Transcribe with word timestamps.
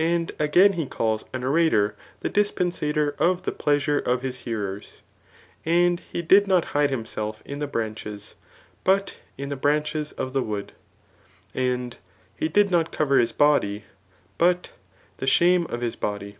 And 0.00 0.32
[again 0.40 0.72
he 0.72 0.86
calls 0.86 1.22
tt 1.22 1.44
orator] 1.44 1.94
the 2.18 2.28
dispensator 2.28 3.12
CHAP. 3.12 3.20
lU. 3.20 3.26
RHBTOMC 3.26 3.32
US 3.32 3.40
of 3.40 3.48
ike 3.54 3.58
pleasure 3.58 3.98
of 4.00 4.22
the 4.22 4.30
hearers: 4.30 5.02
And, 5.64 6.00
he 6.00 6.20
did 6.20 6.48
not 6.48 6.64
hide 6.74 6.90
bimse^in 6.90 7.60
the 7.60 7.68
brancheSyhjlt 7.68 8.34
in 9.38 9.50
the 9.50 9.56
branches 9.56 10.12
qf 10.18 10.32
the 10.32 10.42
wood^ 10.42 10.70
And, 11.54 11.96
he 12.36 12.48
did 12.48 12.72
not 12.72 12.90
cover 12.90 13.18
his 13.20 13.34
hody^ 13.34 13.84
but 14.36 14.72
the 15.18 15.28
shame 15.28 15.66
qf 15.66 15.80
his 15.80 15.94
body. 15.94 16.38